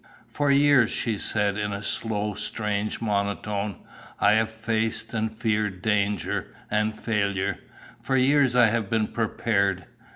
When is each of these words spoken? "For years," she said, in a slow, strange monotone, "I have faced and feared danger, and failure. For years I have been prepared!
"For 0.27 0.49
years," 0.49 0.89
she 0.89 1.19
said, 1.19 1.59
in 1.59 1.71
a 1.71 1.83
slow, 1.83 2.33
strange 2.33 3.01
monotone, 3.01 3.75
"I 4.19 4.31
have 4.31 4.49
faced 4.49 5.13
and 5.13 5.31
feared 5.31 5.83
danger, 5.83 6.55
and 6.71 6.97
failure. 6.97 7.59
For 8.01 8.17
years 8.17 8.55
I 8.55 8.65
have 8.65 8.89
been 8.89 9.09
prepared! 9.09 9.85